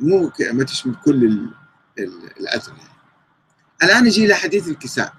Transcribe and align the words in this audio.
مو 0.00 0.32
ما 0.52 0.64
تشمل 0.64 0.94
كل 1.04 1.50
الاثر 2.40 2.72
يعني. 2.72 2.96
الآن 3.82 4.04
نجي 4.04 4.24
إلى 4.24 4.34
حديث 4.34 4.68
الكساء 4.68 5.14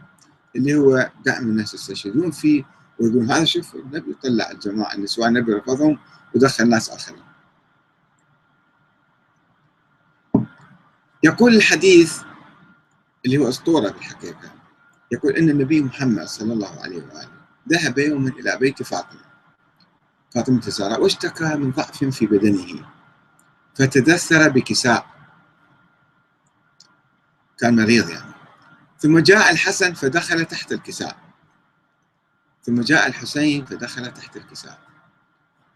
اللي 0.55 0.75
هو 0.75 1.11
دائما 1.25 1.45
الناس 1.45 1.73
يستشهدون 1.73 2.31
فيه 2.31 2.63
ويقولون 2.99 3.31
هذا 3.31 3.45
شوف 3.45 3.75
النبي 3.75 4.13
طلع 4.13 4.51
الجماعة 4.51 4.93
النسوان 4.93 5.37
النبي 5.37 5.53
رفضهم 5.53 5.99
ودخل 6.35 6.69
ناس 6.69 6.89
آخرين. 6.89 7.23
يقول 11.23 11.55
الحديث 11.55 12.21
اللي 13.25 13.37
هو 13.37 13.49
أسطورة 13.49 13.89
بالحقيقة. 13.89 14.51
يقول 15.11 15.33
إن 15.33 15.49
النبي 15.49 15.81
محمد 15.81 16.25
صلى 16.25 16.53
الله 16.53 16.81
عليه 16.81 17.03
وآله 17.03 17.37
ذهب 17.69 17.97
يوما 17.97 18.29
إلى 18.29 18.57
بيت 18.57 18.83
فاطمة. 18.83 19.21
فاطمة 20.35 20.67
الزهراء 20.67 21.01
واشتكى 21.01 21.55
من 21.55 21.71
ضعف 21.71 22.03
في 22.03 22.25
بدنه. 22.25 22.96
فتدثر 23.77 24.49
بكساء. 24.49 25.05
كان 27.59 27.75
مريض 27.75 28.09
يعني. 28.09 28.33
ثم 28.99 29.19
جاء 29.19 29.51
الحسن 29.51 29.93
فدخل 29.93 30.45
تحت 30.45 30.71
الكساء. 30.71 31.17
ثم 32.63 32.81
جاء 32.81 33.07
الحسين 33.07 33.65
فدخل 33.65 34.13
تحت 34.13 34.37
الكساء. 34.37 34.79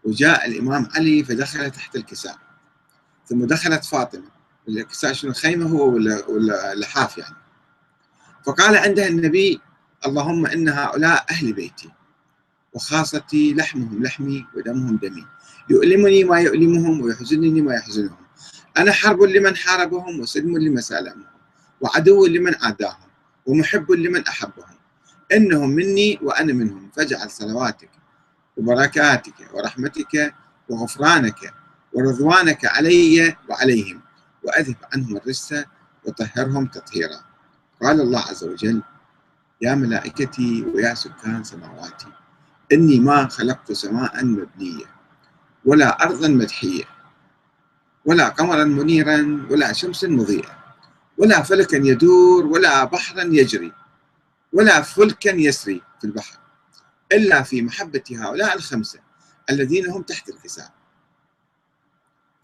وجاء 0.04 0.46
الإمام 0.48 0.88
علي 0.94 1.24
فدخل 1.24 1.70
تحت 1.70 1.96
الكساء. 1.96 2.38
ثم 3.26 3.44
دخلت 3.44 3.84
فاطمة. 3.84 4.30
الكساء 4.68 5.12
شنو 5.12 5.32
خيمة 5.32 5.70
هو 5.70 5.88
ولا 5.88 6.26
ولا 6.26 6.74
لحاف 6.74 7.18
يعني. 7.18 7.36
فقال 8.46 8.76
عندها 8.76 9.08
النبي 9.08 9.60
اللهم 10.06 10.46
إن 10.46 10.68
هؤلاء 10.68 11.26
أهل 11.30 11.52
بيتي. 11.52 11.92
وخاصتي 12.72 13.54
لحمهم 13.54 14.02
لحمي 14.02 14.46
ودمهم 14.54 14.96
دمي. 14.96 15.26
يؤلمني 15.70 16.24
ما 16.24 16.40
يؤلمهم 16.40 17.00
ويحزنني 17.00 17.60
ما 17.62 17.74
يحزنهم. 17.74 18.16
أنا 18.78 18.92
حرب 18.92 19.22
لمن 19.22 19.56
حاربهم 19.56 20.20
وسلم 20.20 20.58
لمن 20.58 20.80
سالمهم 20.80 21.24
وعدو 21.80 22.26
لمن 22.26 22.54
عاداهم 22.54 23.08
ومحب 23.46 23.92
لمن 23.92 24.26
أحبهم. 24.26 24.76
إنهم 25.32 25.70
مني 25.70 26.18
وأنا 26.22 26.52
منهم. 26.52 26.90
فاجعل 26.96 27.30
صلواتك 27.30 27.90
وبركاتك 28.56 29.54
ورحمتك 29.54 30.34
وغفرانك 30.68 31.54
ورضوانك 31.92 32.64
علي 32.64 33.36
وعليهم. 33.48 34.00
وأذهب 34.44 34.76
عنهم 34.92 35.16
الرجس 35.16 35.54
وطهرهم 36.04 36.66
تطهيرا. 36.66 37.20
قال 37.82 38.00
الله 38.00 38.20
عز 38.20 38.44
وجل 38.44 38.82
يا 39.60 39.74
ملائكتي 39.74 40.62
ويا 40.74 40.94
سكان 40.94 41.44
سماواتي 41.44 42.06
إني 42.72 43.00
ما 43.00 43.28
خلقت 43.28 43.72
سماء 43.72 44.24
مبنية 44.24 44.84
ولا 45.64 46.04
أرضا 46.04 46.28
مدحية 46.28 46.84
ولا 48.04 48.28
قمرا 48.28 48.64
منيرا 48.64 49.46
ولا 49.50 49.72
شمس 49.72 50.04
مضيئة 50.04 50.58
ولا 51.18 51.42
فلكا 51.42 51.76
يدور 51.76 52.46
ولا 52.46 52.84
بحرا 52.84 53.22
يجري 53.22 53.72
ولا 54.52 54.82
فلكا 54.82 55.30
يسري 55.30 55.82
في 56.00 56.06
البحر 56.06 56.38
إلا 57.12 57.42
في 57.42 57.62
محبة 57.62 58.02
هؤلاء 58.12 58.56
الخمسة 58.56 58.98
الذين 59.50 59.90
هم 59.90 60.02
تحت 60.02 60.28
الكساء 60.28 60.72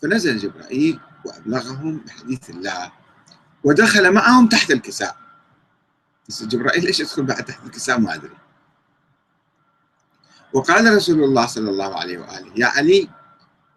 فنزل 0.02 0.38
جبرائيل 0.38 1.00
وأبلغهم 1.24 1.96
بحديث 1.96 2.50
الله 2.50 2.92
ودخل 3.64 4.12
معهم 4.12 4.48
تحت 4.48 4.70
الكساء. 4.70 5.16
بس 6.28 6.42
جبرائيل 6.42 6.84
ليش 6.84 7.00
يدخل 7.00 7.22
بعد 7.22 7.44
تحت 7.44 7.66
الكساء؟ 7.66 7.98
ما 7.98 8.14
أدري. 8.14 8.36
وقال 10.52 10.96
رسول 10.96 11.24
الله 11.24 11.46
صلى 11.46 11.70
الله 11.70 11.94
عليه 11.98 12.18
وآله 12.18 12.52
يا 12.56 12.66
علي 12.66 13.08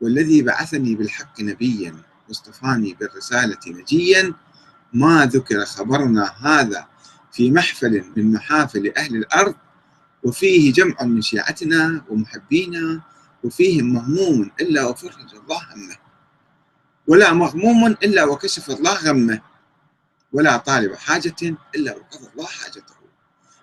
والذي 0.02 0.42
بعثني 0.42 0.96
بالحق 0.96 1.42
نبيا 1.42 1.96
واصطفاني 2.28 2.94
بالرسالة 2.94 3.60
نجيا 3.68 4.34
ما 4.94 5.26
ذكر 5.26 5.66
خبرنا 5.66 6.34
هذا 6.42 6.88
في 7.32 7.52
محفل 7.52 8.04
من 8.16 8.34
محافل 8.34 8.94
أهل 8.98 9.16
الأرض 9.16 9.56
وفيه 10.24 10.74
جمع 10.74 11.04
من 11.04 11.22
شيعتنا 11.22 12.02
ومحبينا 12.10 13.02
وفيهم 13.44 13.94
مهموم 13.94 14.52
إلا 14.62 14.86
وفرج 14.86 15.36
الله 15.44 15.62
همه 15.74 15.98
ولا 17.08 17.34
مغموم 17.34 17.88
إلا 17.88 18.24
وكشف 18.24 18.70
الله 18.70 18.94
غمه 18.94 19.42
ولا 20.34 20.58
طالب 20.58 20.96
حاجة 20.96 21.56
إلا 21.76 21.96
وقضى 21.96 22.28
الله 22.34 22.46
حاجته. 22.46 22.96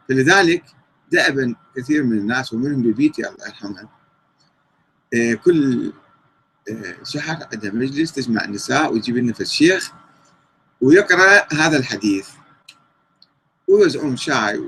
فلذلك 0.09 0.65
دأبا 1.13 1.55
كثير 1.79 2.05
من 2.05 2.19
الناس 2.19 2.53
ومنهم 2.53 2.83
ببيتي 2.83 3.29
الله 3.29 3.47
يرحمها 3.47 3.89
آه، 5.15 5.35
كل 5.35 5.93
آه، 6.71 6.97
شهر 7.05 7.49
عندها 7.53 7.71
مجلس 7.71 8.13
تجمع 8.13 8.45
النساء 8.45 8.93
ويجيب 8.93 9.17
لنا 9.17 9.35
الشيخ 9.41 9.93
ويقرأ 10.81 11.55
هذا 11.55 11.77
الحديث. 11.77 12.29
ويوزعون 13.69 14.17
شاي 14.17 14.59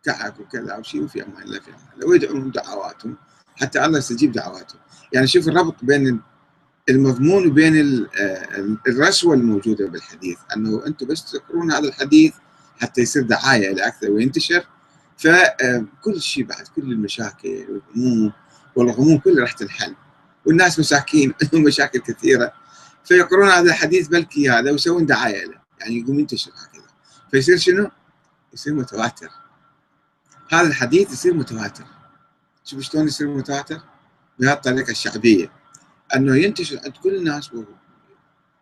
وكعك 0.00 0.40
وكذا 0.40 0.76
وشيء 0.76 1.02
وفي 1.02 1.22
أمان 1.22 1.42
الله 1.42 1.60
في 1.60 1.70
أمان 1.70 1.80
الله. 1.94 2.08
ويدعون 2.08 2.50
دعواتهم 2.50 3.16
حتى 3.56 3.84
الله 3.84 3.98
يستجيب 3.98 4.32
دعواتهم 4.32 4.80
يعني 5.12 5.26
شوف 5.26 5.48
الربط 5.48 5.76
بين 5.82 6.20
المضمون 6.88 7.46
وبين 7.46 8.06
الرشوه 8.88 9.34
الموجودة 9.34 9.86
بالحديث. 9.86 10.38
أنه 10.56 10.86
أنتم 10.86 11.06
بس 11.06 11.32
تذكرون 11.32 11.72
هذا 11.72 11.88
الحديث 11.88 12.34
حتى 12.80 13.00
يصير 13.00 13.22
دعاية 13.22 13.74
لاكثر 13.74 14.10
وينتشر. 14.10 14.64
فكل 15.20 16.20
شيء 16.20 16.44
بعد 16.44 16.68
كل 16.68 16.92
المشاكل 16.92 17.80
والهموم 17.96 18.32
والغموم 18.76 19.18
كلها 19.18 19.42
راح 19.42 19.52
تنحل 19.52 19.96
والناس 20.46 20.78
مساكين 20.78 21.34
عندهم 21.42 21.62
مشاكل 21.62 21.98
كثيرة. 21.98 22.52
فيقرون 23.04 23.48
هذا 23.48 23.70
الحديث 23.70 24.08
بلكي 24.08 24.50
هذا 24.50 24.70
ويسوون 24.70 25.06
دعاية 25.06 25.44
له. 25.44 25.60
يعني 25.80 25.98
يقوم 25.98 26.18
ينتشر 26.20 26.50
هكذا. 26.50 26.86
فيصير 27.30 27.56
شنو؟ 27.56 27.90
يصير 28.52 28.74
متواتر. 28.74 29.30
هذا 30.52 30.68
الحديث 30.68 31.12
يصير 31.12 31.34
متواتر. 31.34 31.84
شوف 32.64 32.80
شلون 32.80 33.06
يصير 33.06 33.28
متواتر؟ 33.28 33.80
بهذه 34.38 34.52
الطريقة 34.52 34.90
الشعبية. 34.90 35.52
أنه 36.16 36.36
ينتشر 36.36 36.80
عند 36.84 36.94
كل 37.02 37.16
الناس 37.16 37.50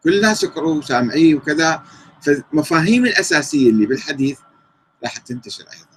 كل 0.02 0.14
الناس 0.14 0.42
يقروا 0.42 0.82
سامعيه 0.82 1.34
وكذا. 1.34 1.82
فالمفاهيم 2.22 3.04
الأساسية 3.04 3.70
اللي 3.70 3.86
بالحديث 3.86 4.38
راح 5.04 5.16
تنتشر 5.16 5.64
أيضا. 5.72 5.87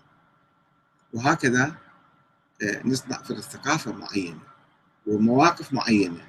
وهكذا 1.13 1.75
آه، 2.63 2.81
نصنع 2.87 3.21
في 3.21 3.31
الثقافه 3.31 3.91
معينة 3.91 4.39
ومواقف 5.07 5.73
معينة 5.73 6.21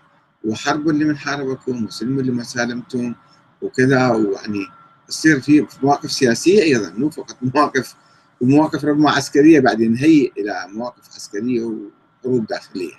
وحرب 0.44 0.88
لمن 0.88 1.16
حاربكم 1.16 1.84
وسلم 1.84 2.20
لمن 2.20 2.44
سالمتم 2.44 3.14
وكذا. 3.62 4.10
ويعني 4.10 4.66
تصير 5.08 5.40
في 5.40 5.66
مواقف 5.82 6.12
سياسية 6.12 6.62
أيضا 6.62 6.90
مو 6.90 7.10
فقط 7.10 7.36
مواقف 7.42 7.94
ومواقف 8.40 8.84
ربما 8.84 9.10
عسكرية 9.10 9.60
بعدين 9.60 9.92
نهيئ 9.92 10.32
إلى 10.40 10.66
مواقف 10.68 11.06
عسكرية 11.14 11.64
وحروب 11.64 12.46
داخلية. 12.46 12.94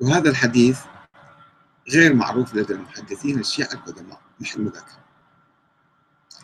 وهذا 0.00 0.30
الحديث 0.30 0.78
غير 1.92 2.14
معروف 2.14 2.54
لدى 2.54 2.72
المحدثين 2.72 3.38
الشيعة 3.38 3.72
القدماء 3.72 4.20
محل 4.40 4.62
مذاكرة 4.62 4.98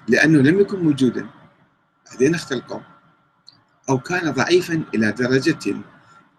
لأنه 0.08 0.38
لم 0.38 0.60
يكن 0.60 0.84
موجودا 0.84 1.26
بعدين 2.10 2.34
اختلقوا. 2.34 2.94
أو 3.88 3.98
كان 3.98 4.30
ضعيفا 4.30 4.84
إلى 4.94 5.12
درجة 5.12 5.76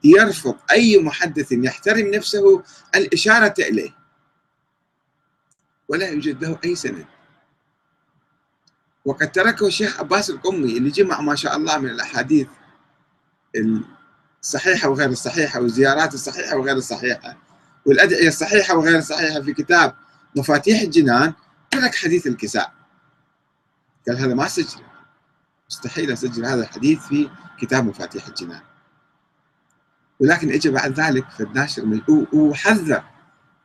يرفض 0.03 0.55
أي 0.71 0.97
محدث 0.97 1.51
يحترم 1.51 2.07
نفسه 2.07 2.63
الإشارة 2.95 3.53
إليه. 3.59 3.91
ولا 5.87 6.09
يوجد 6.09 6.43
له 6.43 6.59
أي 6.65 6.75
سند. 6.75 7.05
وقد 9.05 9.31
تركه 9.31 9.67
الشيخ 9.67 9.99
عباس 9.99 10.29
القمي 10.29 10.77
اللي 10.77 10.89
جمع 10.89 11.21
ما 11.21 11.35
شاء 11.35 11.55
الله 11.57 11.77
من 11.77 11.89
الأحاديث 11.89 12.47
الصحيحة 14.43 14.89
وغير 14.89 15.09
الصحيحة 15.09 15.59
والزيارات 15.59 16.13
الصحيحة 16.13 16.57
وغير 16.57 16.75
الصحيحة 16.75 17.37
والأدعية 17.85 18.27
الصحيحة 18.27 18.77
وغير 18.77 18.97
الصحيحة 18.97 19.41
في 19.41 19.53
كتاب 19.53 19.95
مفاتيح 20.35 20.81
الجنان 20.81 21.33
ترك 21.71 21.95
حديث 21.95 22.27
الكساء. 22.27 22.73
قال 24.07 24.17
هذا 24.17 24.33
ما 24.33 24.47
سجل. 24.47 24.81
مستحيل 25.69 26.11
أسجل 26.11 26.45
هذا 26.45 26.61
الحديث 26.61 26.99
في 26.99 27.29
كتاب 27.59 27.85
مفاتيح 27.85 28.27
الجنان. 28.27 28.61
ولكن 30.19 30.51
اجى 30.51 30.69
بعد 30.69 30.99
ذلك 30.99 31.29
في 31.29 31.43
الناشر 31.43 32.01
وحذر 32.33 33.03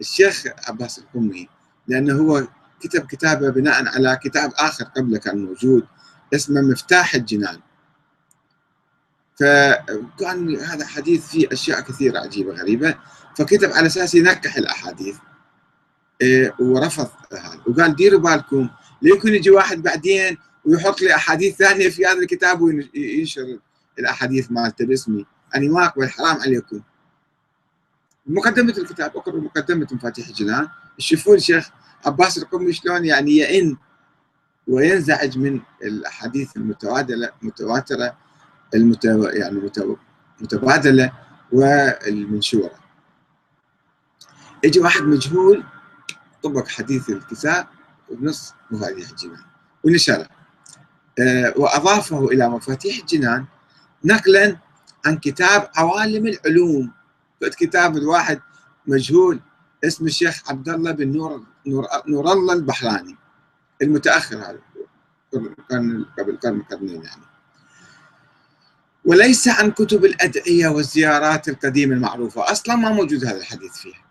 الشيخ 0.01 0.45
عباس 0.69 0.99
القمي 0.99 1.49
لأنه 1.89 2.15
هو 2.19 2.47
كتب 2.81 3.07
كتابه 3.07 3.51
بناء 3.51 3.89
على 3.89 4.19
كتاب 4.23 4.53
آخر 4.57 4.85
قبله 4.85 5.19
كان 5.19 5.45
موجود 5.45 5.87
اسمه 6.35 6.61
مفتاح 6.61 7.15
الجنان. 7.15 7.61
فكان 9.37 10.57
هذا 10.57 10.87
حديث 10.87 11.27
فيه 11.29 11.49
أشياء 11.53 11.81
كثيرة 11.81 12.19
عجيبة 12.19 12.53
غريبة 12.53 12.95
فكتب 13.37 13.73
على 13.73 13.87
أساس 13.87 14.15
ينكح 14.15 14.57
الأحاديث 14.57 15.17
إيه، 16.23 16.55
ورفض 16.61 17.09
هذا. 17.33 17.61
وقال 17.67 17.97
ديروا 17.97 18.21
بالكم 18.21 18.71
ليكون 19.03 19.35
يجي 19.35 19.51
واحد 19.51 19.83
بعدين 19.83 20.39
ويحط 20.71 21.01
لي 21.01 21.15
أحاديث 21.15 21.57
ثانية 21.57 21.89
في 21.89 22.07
هذا 22.07 22.19
الكتاب 22.19 22.61
وينشر 22.61 23.59
الأحاديث 23.99 24.53
مالته 24.53 24.87
باسمي 24.87 25.27
أنا 25.55 25.69
ما 25.69 25.85
أقبل 25.85 26.09
حرام 26.09 26.41
عليكم. 26.41 26.81
مقدمة 28.27 28.75
الكتاب 28.79 29.17
اقرأوا 29.17 29.41
مقدمة 29.41 29.89
مفاتيح 29.93 30.29
الجنان. 30.29 30.69
تشوفون 30.99 31.35
الشيخ 31.35 31.71
عباس 32.07 32.39
القمي 32.39 32.73
شلون 32.73 33.05
يعني 33.05 33.31
يئن 33.31 33.77
وينزعج 34.67 35.39
من 35.39 35.61
الأحاديث 35.83 36.57
المتبادله 36.57 37.31
متواترة 37.43 38.17
المتو... 38.75 39.25
يعني 39.25 39.71
متبادلة 40.41 41.13
والمنشورة. 41.53 42.81
يجي 44.65 44.81
واحد 44.81 45.03
مجهول 45.03 45.65
طبق 46.43 46.69
حديث 46.69 47.11
الكتاب 47.11 47.67
بنص 48.11 48.55
مفاتيح 48.71 49.11
الجنان. 49.11 49.45
ونشره 49.85 50.40
آه، 51.19 51.55
وأضافه 51.57 52.25
إلى 52.29 52.49
مفاتيح 52.49 52.99
الجنان 52.99 53.45
نقلا 54.05 54.57
عن 55.07 55.17
كتاب 55.17 55.71
عوالم 55.77 56.27
العلوم. 56.27 56.93
كتاب 57.59 57.97
الواحد 57.97 58.41
مجهول 58.87 59.41
اسم 59.85 60.07
الشيخ 60.07 60.51
عبد 60.51 60.69
الله 60.69 60.91
بن 60.91 61.13
نور 61.13 61.45
نور, 61.67 61.87
نور 62.09 62.33
الله 62.33 62.55
البحراني 62.55 63.17
المتأخر 63.83 64.37
هذا 64.37 64.59
قبل 65.71 66.07
قبل 66.19 66.37
قرن 66.37 66.63
قرنين 66.63 67.03
يعني. 67.03 67.23
وليس 69.05 69.49
عن 69.49 69.71
كتب 69.71 70.05
الأدعية 70.05 70.69
والزيارات 70.69 71.49
القديمة 71.49 71.95
المعروفة. 71.95 72.53
أصلا 72.53 72.77
ما 72.77 72.91
موجود 72.91 73.25
هذا 73.25 73.37
الحديث 73.37 73.73
فيها. 73.73 74.05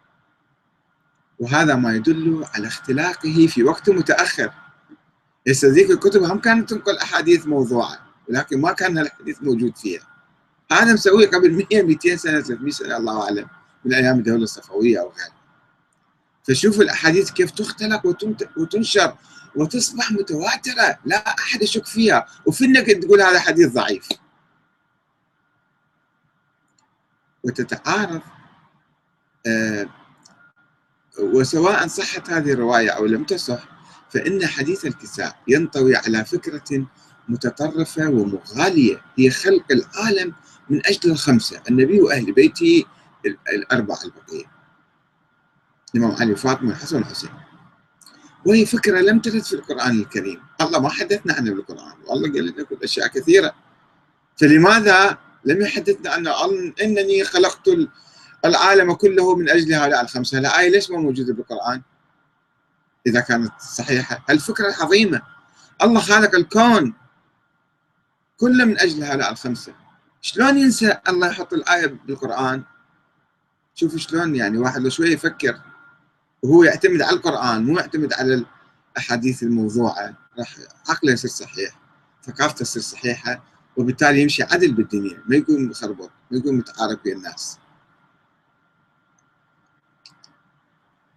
وهذا 1.40 1.75
ما 1.75 1.96
يدل 1.96 2.46
على 2.54 2.68
اختلاقه 2.68 3.48
في 3.48 3.63
وقت 3.63 3.90
متأخر. 3.90 4.51
هسه 5.50 5.68
ذيك 5.68 5.92
الكتب 5.92 6.24
هم 6.24 6.40
كانت 6.40 6.69
تنقل 6.69 6.98
أحاديث 6.98 7.48
موضوعة 7.48 8.00
ولكن 8.30 8.62
ما 8.62 8.72
كان 8.72 8.98
الحديث 8.98 9.44
موجود 9.44 9.78
فيها. 9.78 10.01
هذا 10.72 10.94
مسويه 10.94 11.28
قبل 11.28 11.66
100 11.72 11.84
200 11.84 12.16
سنة 12.16 12.42
300 12.42 12.72
سنة 12.72 12.98
الله 12.98 13.24
أعلم 13.24 13.48
من 13.86 13.94
أيام 13.94 14.18
الدولة 14.18 14.44
الصفوية 14.44 15.00
أو 15.00 15.10
غيرها. 15.10 15.34
فشوفوا 16.44 16.84
الأحاديث 16.84 17.31
كيف 17.31 17.51
تختلق 17.51 18.06
وتنشر 18.57 19.16
وتصبح 19.56 20.12
متواترة 20.12 21.00
لا 21.06 21.18
أحد 21.28 21.62
يشك 21.62 21.86
فيها. 21.86 22.28
وفي 22.46 22.66
انك 22.66 22.86
تقول 22.86 23.22
هذا 23.22 23.40
حديث 23.40 23.74
ضعيف. 23.74 24.10
وتتعارض 27.44 28.22
آه 29.48 29.90
وسواء 31.19 31.88
صحت 31.88 32.30
هذه 32.30 32.51
الرواية 32.51 32.90
أو 32.90 33.06
لم 33.06 33.24
تصح 33.24 33.79
فإن 34.10 34.48
حديث 34.48 34.86
الكساء 34.86 35.36
ينطوي 35.48 35.96
على 35.96 36.26
فكرة 36.26 36.88
متطرفة 37.30 38.10
ومغالية. 38.10 39.02
هي 39.18 39.30
خلق 39.30 39.66
العالم 39.72 40.34
من 40.70 40.86
أجل 40.86 41.12
الخمسة 41.12 41.62
النبي 41.70 42.02
وأهل 42.02 42.32
بيته 42.32 42.84
الأربعة 43.54 44.00
البقية. 44.04 44.46
الإمام 45.96 46.16
علي 46.16 46.32
وفاطمة 46.32 46.70
والحسن 46.70 46.96
والحسين. 46.96 47.30
وهي 48.46 48.66
فكرة 48.66 49.00
لم 49.00 49.20
ترد 49.20 49.44
في 49.44 49.54
القرآن 49.54 50.00
الكريم. 50.00 50.42
الله 50.62 50.80
ما 50.80 50.90
حدثنا 50.90 51.34
عنها 51.34 51.54
بالقرآن 51.54 51.94
والله 52.08 52.34
قال 52.34 52.46
لنا 52.46 52.66
أشياء 52.84 53.08
كثيرة. 53.08 53.54
فلماذا 54.38 55.18
لم 55.46 55.62
يحدثنا 55.62 56.18
أن 56.18 56.28
إنني 56.82 57.24
خلقت 57.24 57.70
العالم 58.46 58.94
كله 58.94 59.36
من 59.36 59.50
أجل 59.50 59.74
هؤلاء 59.74 60.02
الخمسة؟ 60.02 60.38
الآية 60.38 60.70
ليش 60.70 60.92
ما 60.92 60.98
موجودة 60.98 61.34
بالقرآن؟ 61.34 61.82
إذا 63.07 63.19
كانت 63.19 63.62
صحيحة. 63.62 64.25
الفكرة 64.30 64.75
عظيمة 64.80 65.22
الله 65.84 66.00
خالق 66.01 66.36
الكون. 66.36 66.94
كله 68.38 68.66
من 68.66 68.80
أجل 68.80 69.04
هؤلاء 69.04 69.31
الخمسة. 69.31 69.74
شلون 70.22 70.57
ينسى 70.57 70.98
الله 71.10 71.28
يحط 71.28 71.54
الآية 71.54 71.88
بالقرآن؟ 71.88 72.63
شوفوا 73.75 74.00
شلون 74.00 74.36
يعني 74.36 74.57
واحد 74.57 74.81
لو 74.81 74.90
شوية 74.90 75.13
يفكر 75.13 75.62
وهو 76.44 76.63
يعتمد 76.63 77.01
على 77.01 77.16
القرآن 77.16 77.66
مو 77.66 77.80
يعتمد 77.80 78.13
على 78.13 78.46
الأحاديث 78.96 79.44
الموضوعة 79.44 80.13
راح 80.40 80.56
عقله 80.90 81.12
يصير 81.12 81.31
صحيح 81.31 81.80
ثقافته 82.24 82.66
تصير 82.66 82.81
صحيحة 82.81 83.44
وبالتالي 83.78 84.22
يمشي 84.22 84.44
عدل 84.44 84.72
بالدنيا. 84.74 85.24
ما 85.25 85.36
يكون 85.36 85.66
مخربط 85.66 86.12
ما 86.31 86.38
يكون 86.38 86.56
متعارك 86.57 87.04
بين 87.04 87.18
الناس. 87.18 87.57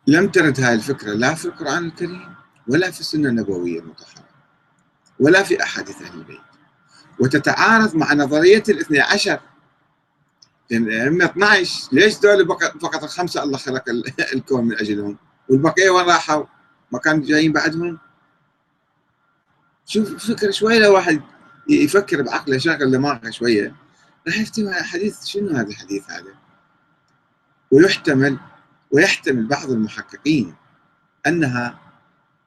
لم 0.06 0.28
ترد 0.28 0.60
هذه 0.60 0.74
الفكرة 0.74 1.12
لا 1.12 1.34
في 1.34 1.44
القرآن 1.44 1.86
الكريم 1.86 2.34
ولا 2.68 2.90
في 2.90 3.00
السنة 3.00 3.28
النبوية 3.28 3.80
المطهرة 3.80 4.24
ولا 5.20 5.42
في 5.42 5.62
أحاديث 5.62 6.02
أهل 6.02 6.18
البيت 6.18 6.40
وتتعارض 7.20 7.96
مع 7.96 8.14
نظرية 8.14 8.62
الاثنى 8.68 9.00
عشر 9.00 9.40
لأن 10.70 10.82
الأئمة 10.82 11.24
12 11.24 11.88
ليش 11.92 12.18
دول 12.18 12.46
فقط 12.82 13.04
الخمسة 13.04 13.42
الله 13.42 13.58
خلق 13.58 13.84
الكون 14.34 14.64
من 14.64 14.78
أجلهم 14.78 15.16
والبقية 15.48 15.90
وين 15.90 16.06
راحوا؟ 16.06 16.44
ما 16.92 16.98
كانوا 16.98 17.26
جايين 17.26 17.52
بعدهم؟ 17.52 17.98
شوف 19.86 20.30
فكر 20.30 20.50
شوي 20.50 20.78
لو 20.78 20.94
واحد 20.94 21.22
يفكر 21.68 22.22
بعقله 22.22 22.56
يشغل 22.56 22.90
دماغه 22.90 23.30
شوية 23.30 23.74
راح 24.26 24.38
يفتهم 24.38 24.72
حديث 24.72 25.24
شنو 25.24 25.48
هذا 25.48 25.68
الحديث 25.68 26.10
هذا؟ 26.10 26.34
ويحتمل 27.70 28.38
ويحتمل 28.92 29.46
بعض 29.46 29.70
المحققين 29.70 30.54
أنها 31.26 31.78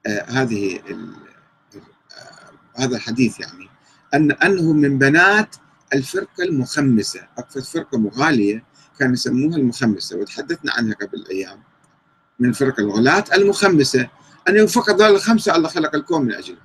آه 0.06 0.26
هذه 0.28 0.80
آه 0.80 1.36
هذا 2.78 2.96
الحديث 2.96 3.40
يعني 3.40 3.70
أن 4.14 4.32
أنه 4.32 4.74
من 4.74 4.98
بنات 4.98 5.56
الفرقة 5.94 6.44
المخمسة. 6.44 7.28
أكثر 7.38 7.62
فرقة 7.62 7.98
مغالية 7.98 8.64
كانوا 9.00 9.14
يسموها 9.14 9.58
المخمسة 9.58 10.18
وتحدثنا 10.18 10.74
عنها 10.74 10.96
قبل 10.96 11.26
أيام 11.32 11.64
من 12.40 12.50
الفرقة 12.50 12.82
الغلاة 12.82 13.24
المخمسة. 13.34 14.10
أنه 14.48 14.66
فقط 14.66 15.02
ذلك 15.02 15.16
الخمسة 15.16 15.56
الله 15.56 15.70
خلق 15.70 15.96
الكون 15.96 16.26
من 16.26 16.34
أجلهم 16.34 16.60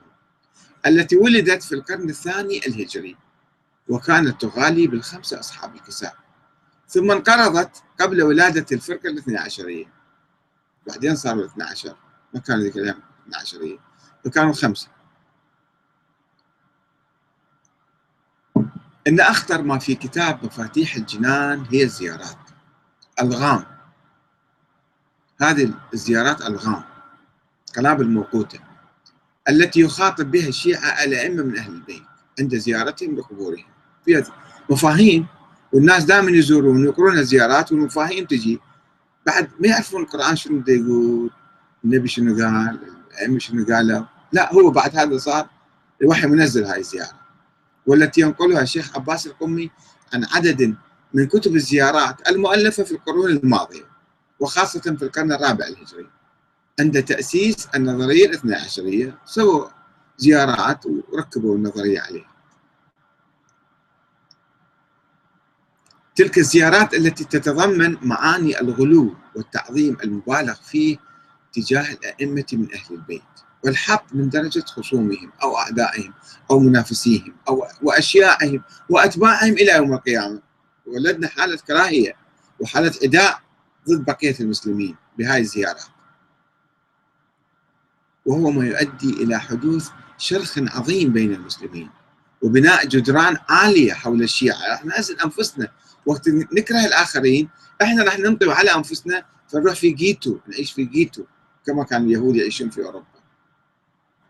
التي 0.86 1.16
ولدت 1.16 1.62
في 1.62 1.74
القرن 1.74 2.10
الثاني 2.10 2.66
الهجري 2.66 3.16
وكانت 3.88 4.40
تغالي 4.40 4.86
بالخمسة 4.86 5.40
أصحاب 5.40 5.74
الكساء. 5.74 6.16
ثم 6.90 7.10
انقرضت 7.10 7.82
قبل 8.00 8.22
ولادة 8.22 8.66
الفرقة 8.72 9.08
الاثنى 9.08 9.38
عشرية. 9.38 9.86
بعدين 10.86 11.16
صاروا 11.16 11.40
الاثنى 11.40 11.64
عشر. 11.64 11.96
ما 12.34 12.40
كانوا 12.40 12.62
ذيك 12.62 12.76
الأيام 12.76 13.02
الاثنى 13.26 13.42
عشرية. 13.42 13.78
فكانوا 14.24 14.52
خمسة. 14.52 14.88
إن 19.06 19.20
أخطر 19.20 19.62
ما 19.62 19.78
في 19.78 19.94
كتاب 19.94 20.44
مفاتيح 20.44 20.94
الجنان 20.94 21.66
هي 21.70 21.82
الزيارات. 21.82 22.38
الغام. 23.20 23.64
هذه 25.40 25.74
الزيارات 25.94 26.42
الغام. 26.42 26.84
قنابل 27.76 28.08
موقوته 28.08 28.60
التي 29.48 29.80
يخاطب 29.80 30.30
بها 30.30 30.48
الشيعة 30.48 31.04
الأئمة 31.04 31.42
من 31.42 31.58
أهل 31.58 31.72
البيت 31.72 32.02
عند 32.40 32.54
زيارتهم 32.56 33.16
لقبورهم. 33.16 33.64
فيها 34.04 34.24
مفاهيم 34.70 35.26
والناس 35.72 36.04
دائما 36.04 36.30
يزورون 36.30 36.86
ويقرون 36.86 37.18
الزيارات 37.18 37.72
والمفاهيم 37.72 38.24
تجي. 38.24 38.60
بعد 39.26 39.50
ما 39.60 39.68
يعرفون 39.68 40.02
القرآن 40.02 40.36
شنو 40.36 40.62
يقول 40.68 41.30
النبي 41.84 42.08
شنو 42.08 42.34
قال 42.42 42.78
الأئمة 43.10 43.38
شنو 43.38 43.66
قالوا. 43.66 44.04
لا 44.32 44.54
هو 44.54 44.70
بعد 44.70 44.96
هذا 44.96 45.18
صار 45.18 45.48
الوحي 46.02 46.26
منزل 46.26 46.64
هاي 46.64 46.80
الزيارة. 46.80 47.20
والتي 47.86 48.20
ينقلها 48.20 48.62
الشيخ 48.62 48.96
عباس 48.96 49.26
القمي 49.26 49.70
عن 50.14 50.24
عدد 50.24 50.74
من 51.14 51.26
كتب 51.26 51.54
الزيارات 51.54 52.28
المؤلفة 52.28 52.82
في 52.82 52.92
القرون 52.92 53.30
الماضية 53.30 53.84
وخاصة 54.40 54.80
في 54.80 55.02
القرن 55.02 55.32
الرابع 55.32 55.66
الهجري. 55.66 56.06
عند 56.80 57.02
تأسيس 57.02 57.68
النظرية 57.74 58.26
الاثنى 58.26 58.54
عشرية 58.54 59.18
سووا 59.24 59.68
زيارات 60.18 60.86
وركبوا 60.86 61.56
النظرية 61.56 62.00
عليها. 62.00 62.29
تلك 66.20 66.38
الزيارات 66.38 66.94
التي 66.94 67.24
تتضمن 67.24 67.96
معاني 68.02 68.60
الغلو 68.60 69.14
والتعظيم 69.34 69.96
المبالغ 70.04 70.54
فيه 70.54 70.96
تجاه 71.52 71.92
الأئمة 71.92 72.44
من 72.52 72.74
أهل 72.74 72.94
البيت 72.94 73.22
والحق 73.64 74.04
من 74.14 74.28
درجة 74.28 74.64
خصومهم 74.66 75.32
أو 75.42 75.56
أعدائهم 75.58 76.14
أو 76.50 76.58
منافسيهم 76.58 77.34
أو 77.48 77.66
وأشيائهم 77.82 78.62
وأتباعهم 78.88 79.52
إلى 79.52 79.72
يوم 79.72 79.92
القيامة. 79.92 80.40
ولدنا 80.86 81.28
حالة 81.28 81.56
كراهية 81.56 82.16
وحالة 82.60 82.92
عداء 83.02 83.40
ضد 83.88 84.04
بقية 84.04 84.36
المسلمين 84.40 84.96
بهاي 85.18 85.40
الزيارات. 85.40 85.84
وهو 88.26 88.50
ما 88.50 88.66
يؤدي 88.66 89.10
إلى 89.22 89.40
حدوث 89.40 89.88
شرخ 90.18 90.58
عظيم 90.58 91.12
بين 91.12 91.34
المسلمين. 91.34 91.90
وبناء 92.42 92.86
جدران 92.86 93.36
عالية 93.48 93.92
حول 93.92 94.22
الشيعة. 94.22 94.70
راح 94.70 94.84
نأزل 94.84 95.20
أنفسنا. 95.20 95.68
وقت 96.06 96.28
نكره 96.28 96.84
الآخرين 96.86 97.48
إحنا 97.82 98.04
راح 98.04 98.18
ننطوي 98.18 98.52
على 98.52 98.74
أنفسنا 98.74 99.24
فنروح 99.48 99.74
في 99.74 99.90
جيتو 99.90 100.38
نعيش 100.48 100.72
في 100.72 100.84
جيتو 100.84 101.24
كما 101.66 101.84
كان 101.84 102.04
اليهود 102.04 102.36
يعيشون 102.36 102.70
في 102.70 102.84
أوروبا. 102.84 103.06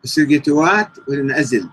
السرقيتوات 0.05 0.89
وننعزل 1.09 1.69